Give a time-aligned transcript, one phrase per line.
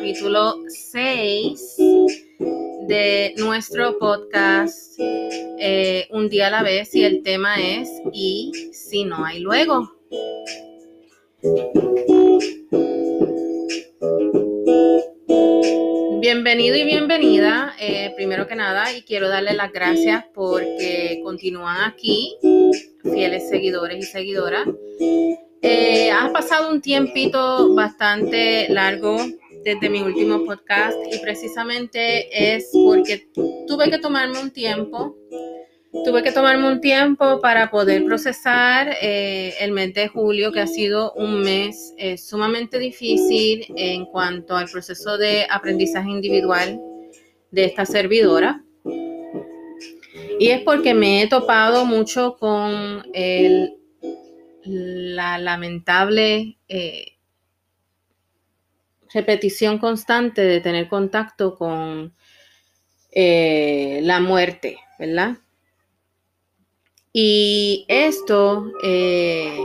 [0.00, 1.76] capítulo 6
[2.88, 9.04] de nuestro podcast eh, Un día a la vez y el tema es ¿y si
[9.04, 9.92] no hay luego?
[16.22, 22.38] Bienvenido y bienvenida, eh, primero que nada, y quiero darle las gracias porque continúan aquí,
[23.02, 24.66] fieles seguidores y seguidoras.
[25.60, 29.18] Eh, ha pasado un tiempito bastante largo
[29.64, 33.28] desde mi último podcast y precisamente es porque
[33.66, 35.16] tuve que tomarme un tiempo
[36.04, 40.66] Tuve que tomarme un tiempo para poder procesar eh, el mes de julio, que ha
[40.68, 46.80] sido un mes eh, sumamente difícil en cuanto al proceso de aprendizaje individual
[47.50, 48.62] de esta servidora.
[50.38, 53.02] Y es porque me he topado mucho con
[54.64, 57.16] la lamentable eh,
[59.12, 62.14] repetición constante de tener contacto con
[63.12, 65.36] la muerte, ¿verdad?
[67.12, 69.58] Y esto, eh,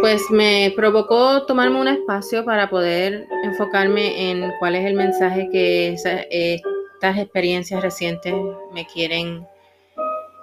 [0.00, 5.88] pues me provocó tomarme un espacio para poder enfocarme en cuál es el mensaje que
[5.88, 8.32] estas experiencias recientes
[8.72, 9.44] me quieren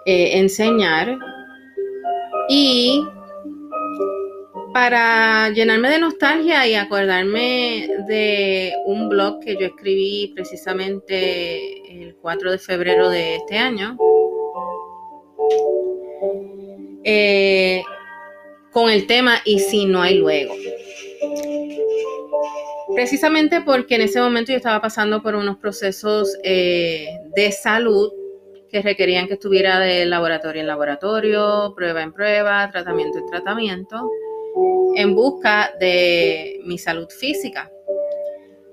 [0.06, 1.18] eh, enseñar.
[2.50, 3.06] Y
[4.74, 12.52] para llenarme de nostalgia y acordarme de un blog que yo escribí precisamente el 4
[12.52, 13.98] de febrero de este año,
[17.04, 17.84] eh,
[18.72, 20.54] con el tema y si no hay luego.
[22.94, 28.12] Precisamente porque en ese momento yo estaba pasando por unos procesos eh, de salud
[28.70, 34.10] que requerían que estuviera de laboratorio en laboratorio, prueba en prueba, tratamiento en tratamiento,
[34.96, 37.72] en busca de mi salud física.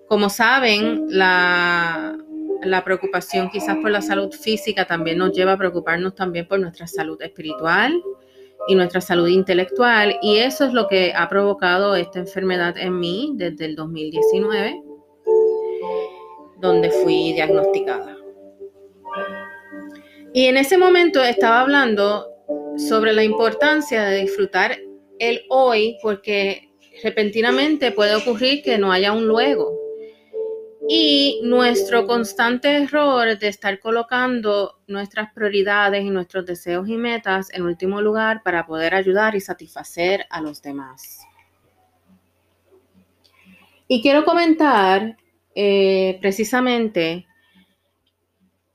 [0.08, 2.16] Como saben, la,
[2.62, 6.86] la preocupación quizás por la salud física también nos lleva a preocuparnos también por nuestra
[6.86, 8.00] salud espiritual
[8.69, 10.19] y nuestra salud intelectual.
[10.22, 14.82] Y eso es lo que ha provocado esta enfermedad en mí desde el 2019,
[16.60, 18.16] donde fui diagnosticada.
[20.32, 22.28] Y en ese momento estaba hablando
[22.76, 24.76] sobre la importancia de disfrutar
[25.19, 26.71] el hoy porque
[27.03, 29.87] repentinamente puede ocurrir que no haya un luego
[30.88, 37.62] y nuestro constante error de estar colocando nuestras prioridades y nuestros deseos y metas en
[37.62, 41.21] último lugar para poder ayudar y satisfacer a los demás.
[43.88, 45.16] Y quiero comentar
[45.55, 47.26] eh, precisamente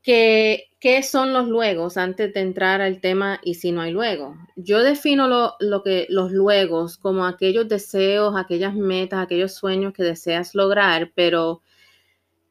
[0.02, 4.36] que, qué son los luegos antes de entrar al tema y si no hay luego.
[4.56, 10.04] Yo defino lo, lo que los luegos como aquellos deseos, aquellas metas, aquellos sueños que
[10.04, 11.62] deseas lograr, pero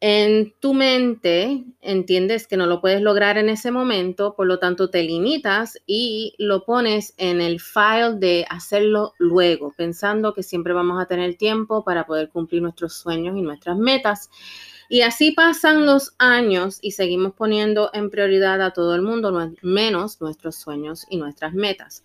[0.02, 4.88] en tu mente entiendes que no lo puedes lograr en ese momento, por lo tanto
[4.88, 11.02] te limitas y lo pones en el file de hacerlo luego, pensando que siempre vamos
[11.02, 14.30] a tener tiempo para poder cumplir nuestros sueños y nuestras metas.
[14.92, 20.20] Y así pasan los años y seguimos poniendo en prioridad a todo el mundo, menos
[20.20, 22.02] nuestros sueños y nuestras metas.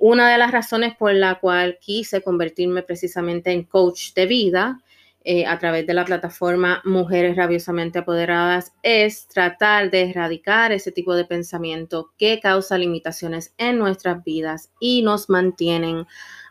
[0.00, 4.80] Una de las razones por la cual quise convertirme precisamente en coach de vida
[5.22, 11.14] eh, a través de la plataforma Mujeres Rabiosamente Apoderadas es tratar de erradicar ese tipo
[11.14, 16.06] de pensamiento que causa limitaciones en nuestras vidas y nos mantienen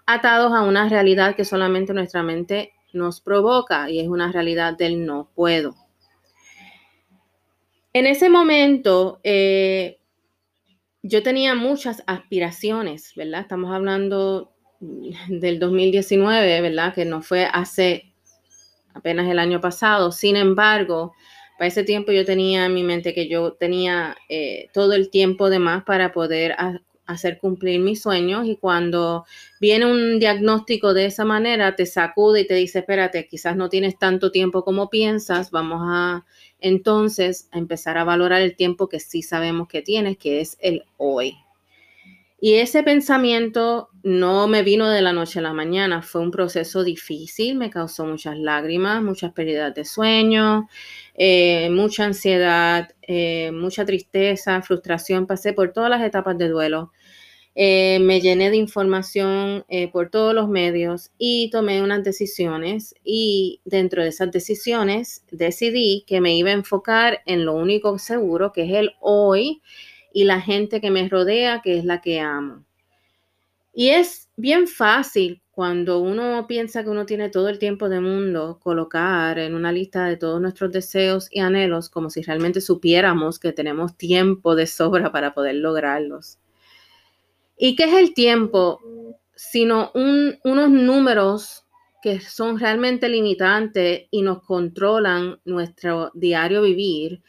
[0.05, 5.05] atados a una realidad que solamente nuestra mente nos provoca y es una realidad del
[5.05, 5.75] no puedo.
[7.91, 9.99] En ese momento, eh,
[11.03, 13.41] yo tenía muchas aspiraciones, ¿verdad?
[13.41, 14.53] Estamos hablando
[15.27, 16.93] del 2019, ¿verdad?
[16.93, 18.13] Que no fue hace
[18.93, 20.11] apenas el año pasado.
[20.11, 21.13] Sin embargo,
[21.57, 25.49] para ese tiempo yo tenía en mi mente que yo tenía eh, todo el tiempo
[25.49, 26.55] de más para poder
[27.05, 29.25] hacer cumplir mis sueños y cuando
[29.59, 33.97] viene un diagnóstico de esa manera, te sacude y te dice, espérate, quizás no tienes
[33.97, 36.25] tanto tiempo como piensas, vamos a
[36.59, 40.83] entonces a empezar a valorar el tiempo que sí sabemos que tienes, que es el
[40.97, 41.42] hoy.
[42.45, 46.83] Y ese pensamiento no me vino de la noche a la mañana, fue un proceso
[46.83, 50.67] difícil, me causó muchas lágrimas, muchas pérdidas de sueño,
[51.15, 56.91] eh, mucha ansiedad, eh, mucha tristeza, frustración, pasé por todas las etapas de duelo.
[57.55, 59.63] Eh, me llené de información
[59.93, 66.19] por todos los medios y tomé unas decisiones y dentro de esas decisiones decidí que
[66.19, 69.61] me iba a enfocar en lo único seguro, que es el hoy
[70.13, 72.63] y la gente que me rodea, que es la que amo.
[73.73, 78.59] Y es bien fácil cuando uno piensa que uno tiene todo el tiempo del mundo,
[78.61, 83.51] colocar en una lista de todos nuestros deseos y anhelos como si realmente supiéramos que
[83.51, 86.37] tenemos tiempo de sobra para poder lograrlos.
[87.57, 88.79] ¿Y qué es el tiempo?
[89.35, 91.65] Sino unos números
[92.03, 97.23] que son realmente limitantes y nos controlan nuestro diario vivir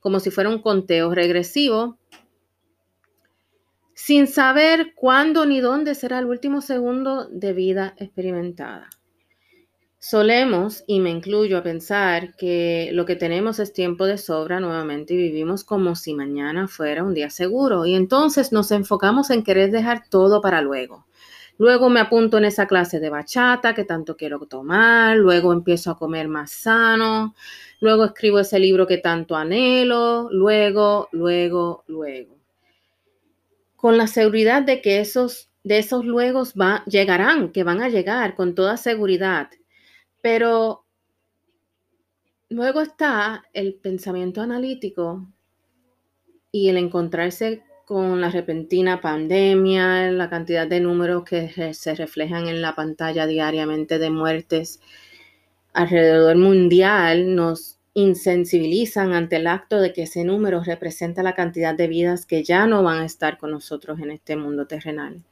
[0.00, 1.98] como si fuera un conteo regresivo
[4.02, 8.88] sin saber cuándo ni dónde será el último segundo de vida experimentada.
[9.98, 15.12] Solemos, y me incluyo a pensar que lo que tenemos es tiempo de sobra nuevamente
[15.12, 17.84] y vivimos como si mañana fuera un día seguro.
[17.84, 21.06] Y entonces nos enfocamos en querer dejar todo para luego.
[21.58, 25.98] Luego me apunto en esa clase de bachata que tanto quiero tomar, luego empiezo a
[25.98, 27.34] comer más sano,
[27.80, 32.39] luego escribo ese libro que tanto anhelo, luego, luego, luego
[33.80, 38.34] con la seguridad de que esos, de esos luego va, llegarán, que van a llegar
[38.34, 39.48] con toda seguridad.
[40.20, 40.84] Pero
[42.50, 45.26] luego está el pensamiento analítico
[46.52, 52.60] y el encontrarse con la repentina pandemia, la cantidad de números que se reflejan en
[52.60, 54.78] la pantalla diariamente de muertes
[55.72, 61.88] alrededor mundial, nos insensibilizan ante el acto de que ese número representa la cantidad de
[61.88, 65.22] vidas que ya no van a estar con nosotros en este mundo terrenal.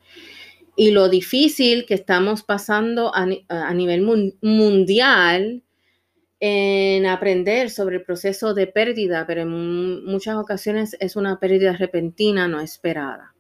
[0.77, 5.63] Y lo difícil que estamos pasando a, nivel mundial
[6.41, 12.47] en aprender sobre el proceso de pérdida, pero en muchas ocasiones es una pérdida repentina,
[12.47, 13.35] no esperada.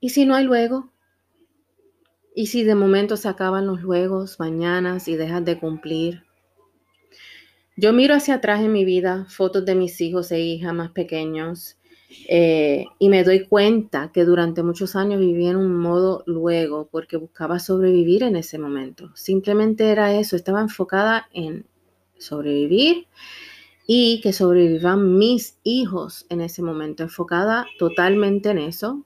[0.00, 0.91] ¿Y si no hay luego?
[2.34, 6.24] ¿Y si de momento se acaban los juegos, mañanas y dejas de cumplir?
[7.76, 11.76] Yo miro hacia atrás en mi vida fotos de mis hijos e hijas más pequeños
[12.28, 17.16] eh, y me doy cuenta que durante muchos años viví en un modo luego porque
[17.16, 19.10] buscaba sobrevivir en ese momento.
[19.14, 21.66] Simplemente era eso, estaba enfocada en
[22.18, 23.06] sobrevivir
[23.86, 29.04] y que sobrevivan mis hijos en ese momento, enfocada totalmente en eso,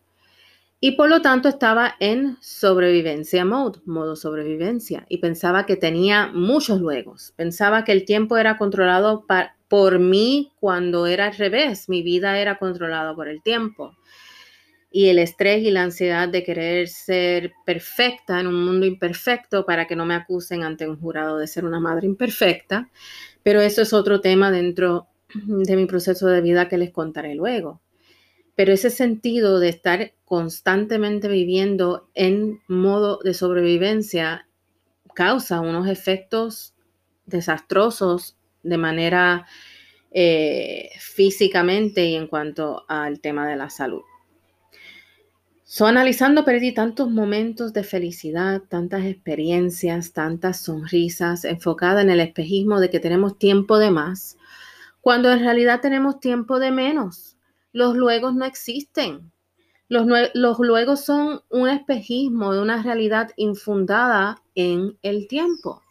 [0.78, 6.81] y por lo tanto estaba en sobrevivencia mode, modo sobrevivencia, y pensaba que tenía muchos
[6.81, 7.32] luegos.
[7.37, 9.25] Pensaba que el tiempo era controlado
[9.69, 13.96] por mí cuando era al revés, mi vida era controlada por el tiempo.
[14.90, 19.87] Y el estrés y la ansiedad de querer ser perfecta en un mundo imperfecto para
[19.87, 22.88] que no me acusen ante un jurado de ser una madre imperfecta.
[23.43, 27.81] Pero eso es otro tema dentro de mi proceso de vida que les contaré luego.
[28.56, 34.48] Pero ese sentido de estar constantemente viviendo en modo de sobrevivencia
[35.14, 36.74] causa unos efectos
[37.26, 39.46] desastrosos de manera
[40.10, 44.02] eh, físicamente y en cuanto al tema de la salud.
[45.68, 52.78] So, analizando, perdí tantos momentos de felicidad, tantas experiencias, tantas sonrisas, enfocada en el espejismo
[52.78, 54.38] de que tenemos tiempo de más,
[55.00, 57.35] cuando en realidad tenemos tiempo de menos.
[57.76, 59.30] Los luegos no existen.
[59.90, 65.83] Los, los luegos son un espejismo de una realidad infundada en el tiempo.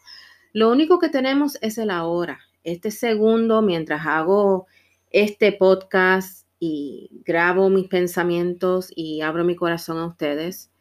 [0.52, 2.40] Lo único que tenemos es el ahora.
[2.64, 4.66] Este segundo, mientras hago
[5.12, 10.72] este podcast y grabo mis pensamientos y abro mi corazón a ustedes.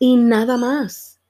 [0.00, 1.20] Y nada más.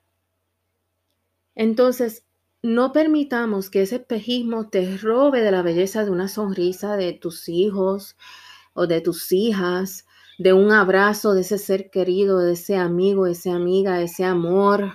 [1.55, 2.25] Entonces,
[2.63, 7.51] no permitamos que ese espejismo te robe de la belleza de una sonrisa de tus
[7.51, 8.17] hijos,
[8.75, 10.07] o de tus hijas,
[10.39, 14.25] de un abrazo de ese ser querido, de ese amigo, de esa amiga, de ese
[14.25, 14.93] amor,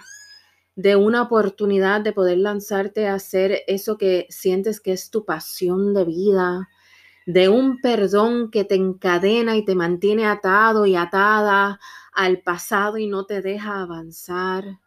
[0.75, 5.93] de una oportunidad de poder lanzarte a hacer eso que sientes que es tu pasión
[5.93, 6.69] de vida,
[7.25, 11.79] de un perdón que te encadena y te mantiene atado y atada
[12.13, 14.79] al pasado y no te deja avanzar,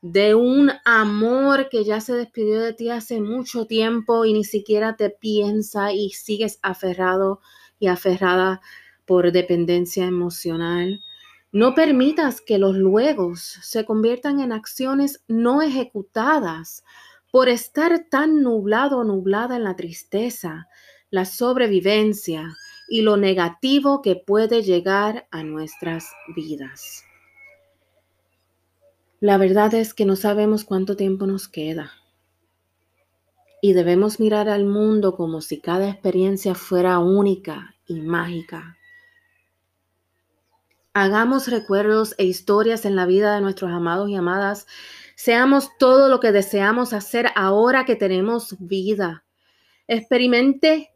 [0.00, 4.96] de un amor que ya se despidió de ti hace mucho tiempo y ni siquiera
[4.96, 7.40] te piensa y sigues aferrado
[7.82, 8.60] y aferrada
[9.04, 11.02] por dependencia emocional.
[11.50, 16.84] No permitas que los luegos se conviertan en acciones no ejecutadas
[17.32, 20.68] por estar tan nublado o nublada en la tristeza,
[21.10, 22.56] la sobrevivencia
[22.88, 27.04] y lo negativo que puede llegar a nuestras vidas.
[29.18, 32.01] La verdad es que no sabemos cuánto tiempo nos queda
[33.64, 38.76] y debemos mirar al mundo como si cada experiencia fuera única y mágica.
[40.94, 44.66] Hagamos recuerdos e historias en la vida de nuestros amados y amadas.
[45.14, 49.24] Seamos todo lo que deseamos hacer ahora que tenemos vida.
[49.86, 50.90] Experimente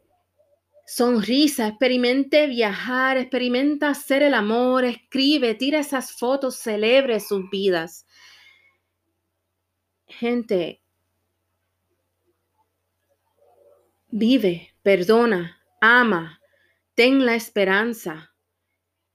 [0.85, 8.05] sonrisa, experimente viajar, experimenta hacer el amor, escribe, tira esas fotos, celebre sus vidas.
[10.05, 10.81] Gente,
[14.17, 16.39] vive, perdona, ama,
[16.95, 18.33] ten la esperanza.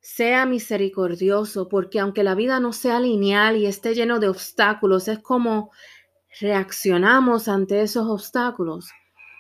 [0.01, 5.19] Sea misericordioso, porque aunque la vida no sea lineal y esté lleno de obstáculos, es
[5.19, 5.71] como
[6.41, 8.91] reaccionamos ante esos obstáculos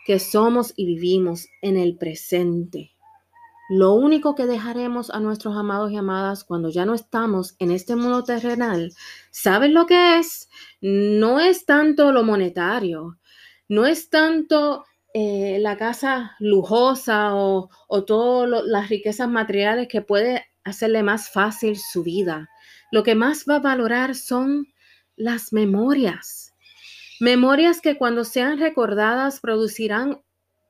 [0.05, 2.91] que somos y vivimos en el presente.
[3.69, 7.95] Lo único que dejaremos a nuestros amados y amadas cuando ya no estamos en este
[7.95, 8.93] mundo terrenal,
[9.31, 10.51] ¿saben lo que es?
[10.81, 13.19] No es tanto lo monetario,
[13.69, 17.69] no es tanto eh, la casa lujosa o,
[18.07, 22.49] todas las riquezas materiales que puede hacerle más fácil su vida.
[22.91, 24.67] Lo que más va a valorar son
[25.17, 26.53] las memorias
[27.23, 30.21] Memorias que cuando sean recordadas producirán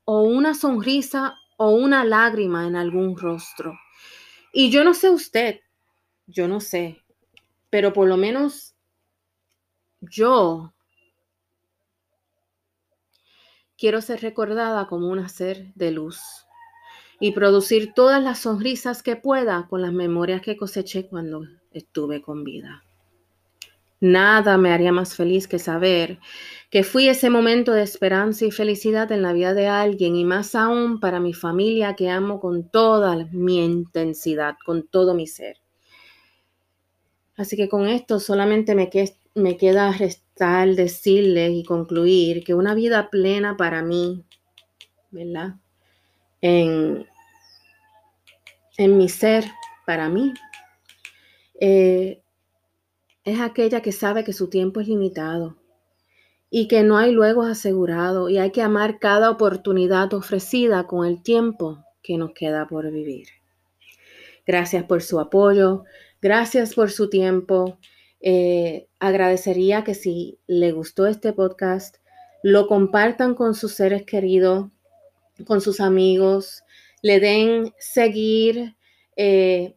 [0.04, 3.72] o una sonrisa o una lágrima en algún rostro.
[4.52, 5.60] Y yo no sé usted,
[6.26, 7.00] yo no sé,
[7.70, 8.74] pero por lo menos
[10.02, 10.74] yo
[13.82, 16.20] quiero ser recordada como una ser de luz
[17.18, 22.44] y producir todas las sonrisas que pueda con las memorias que coseché cuando estuve con
[22.44, 22.84] vida.
[23.98, 26.20] Nada me haría más feliz que saber
[26.70, 30.54] que fui ese momento de esperanza y felicidad en la vida de alguien y más
[30.54, 35.56] aún para mi familia que amo con toda mi intensidad, con todo mi ser.
[37.36, 38.88] Así que con esto solamente me,
[39.34, 39.90] me queda
[40.32, 44.24] restar decirles y concluir que una vida plena para mí,
[45.10, 45.56] ¿verdad?
[46.40, 47.06] En,
[48.78, 49.44] en mi ser,
[49.86, 50.32] para mí,
[51.60, 52.22] eh,
[53.24, 55.56] es aquella que sabe que su tiempo es limitado
[56.50, 61.22] y que no hay luego asegurado y hay que amar cada oportunidad ofrecida con el
[61.22, 63.28] tiempo que nos queda por vivir.
[64.44, 65.84] Gracias por su apoyo,
[66.20, 67.78] gracias por su tiempo.
[68.22, 71.96] Eh, agradecería que si le gustó este podcast,
[72.42, 74.68] lo compartan con sus seres queridos,
[75.44, 76.62] con sus amigos,
[77.02, 78.76] le den seguir,
[79.16, 79.74] eh,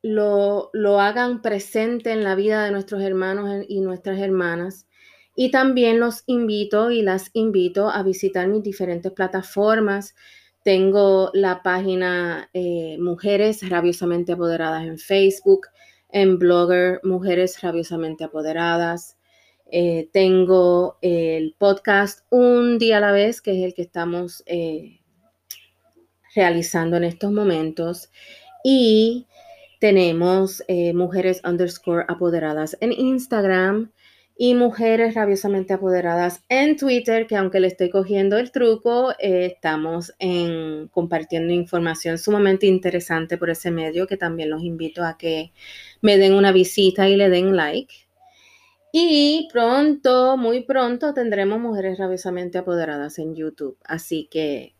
[0.00, 4.86] lo, lo hagan presente en la vida de nuestros hermanos y nuestras hermanas.
[5.34, 10.14] Y también los invito y las invito a visitar mis diferentes plataformas.
[10.62, 15.68] Tengo la página eh, Mujeres Rabiosamente Apoderadas en Facebook,
[16.12, 19.16] en Blogger Mujeres Rabiosamente Apoderadas.
[19.70, 25.00] Eh, tengo el podcast Un día a la vez, que es el que estamos eh,
[26.34, 28.10] realizando en estos momentos.
[28.62, 29.26] Y
[29.80, 33.90] tenemos eh, mujeres underscore apoderadas en Instagram
[34.36, 40.14] y mujeres rabiosamente apoderadas en Twitter, que aunque le estoy cogiendo el truco, eh, estamos
[40.18, 45.52] en, compartiendo información sumamente interesante por ese medio, que también los invito a que
[46.00, 47.94] me den una visita y le den like.
[48.92, 53.78] Y pronto, muy pronto, tendremos mujeres rabiosamente apoderadas en YouTube.
[53.84, 54.74] Así que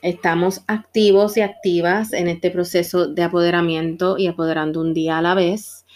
[0.00, 5.34] Estamos activos y activas en este proceso de apoderamiento y apoderando un día a la
[5.34, 5.86] vez.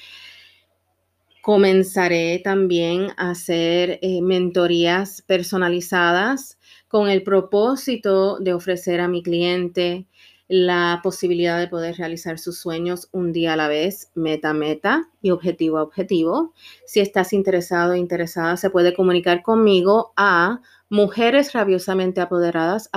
[1.42, 6.56] Comenzaré también a hacer eh, mentorías personalizadas
[6.86, 10.06] con el propósito de ofrecer a mi cliente
[10.46, 15.08] la posibilidad de poder realizar sus sueños un día a la vez, meta a meta
[15.20, 16.52] y objetivo a objetivo.
[16.86, 22.88] Si estás interesado o interesada, se puede comunicar conmigo a mujeres rabiosamente apoderadas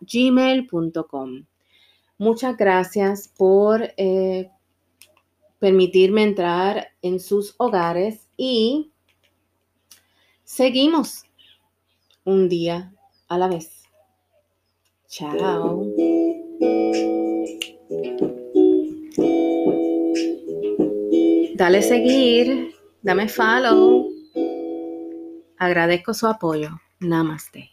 [0.00, 1.44] gmail.com.
[2.16, 4.48] Muchas gracias por eh,
[5.62, 8.90] permitirme entrar en sus hogares y
[10.42, 11.22] seguimos
[12.24, 12.92] un día
[13.28, 13.84] a la vez.
[15.06, 15.86] Chao.
[21.54, 24.10] Dale seguir, dame follow.
[25.58, 26.70] Agradezco su apoyo.
[26.98, 27.71] Namaste.